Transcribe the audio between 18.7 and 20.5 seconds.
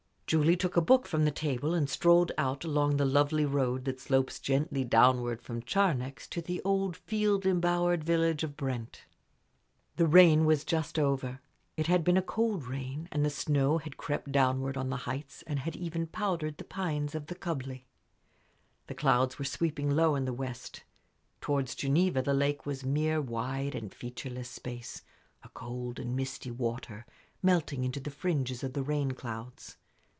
The clouds were sweeping low in the